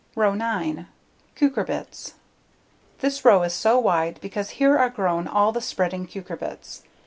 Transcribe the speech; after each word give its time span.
Row 0.15 0.33
9: 0.33 0.87
Cucurbits 1.35 2.13
This 3.01 3.23
row 3.23 3.43
is 3.43 3.53
so 3.53 3.77
wide 3.77 4.17
because 4.19 4.49
here 4.57 4.75
are 4.75 4.89
grown 4.89 5.27
all 5.27 5.51
the 5.51 5.61
spreading 5.61 6.07
cucurbits. 6.07 6.81